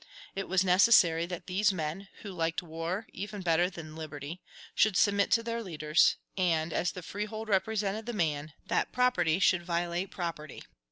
It 0.35 0.47
was 0.49 0.63
necessary 0.65 1.27
that 1.27 1.45
these 1.45 1.71
men, 1.71 2.07
who 2.23 2.31
liked 2.31 2.63
war 2.63 3.05
even 3.13 3.43
better 3.43 3.69
than 3.69 3.95
liberty, 3.95 4.41
should 4.73 4.97
submit 4.97 5.29
to 5.33 5.43
their 5.43 5.61
leaders; 5.61 6.15
and, 6.35 6.73
as 6.73 6.93
the 6.93 7.03
freehold 7.03 7.47
represented 7.49 8.07
the 8.07 8.13
man, 8.13 8.53
that 8.65 8.91
property 8.91 9.37
should 9.37 9.61
violate 9.61 10.09
property. 10.09 10.63